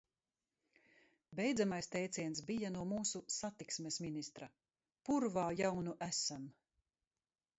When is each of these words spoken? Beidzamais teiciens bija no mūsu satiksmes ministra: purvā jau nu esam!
Beidzamais 1.39 1.89
teiciens 1.95 2.39
bija 2.47 2.71
no 2.77 2.85
mūsu 2.95 3.21
satiksmes 3.35 3.99
ministra: 4.05 4.49
purvā 5.09 5.45
jau 5.61 5.71
nu 5.89 5.93
esam! 6.07 6.49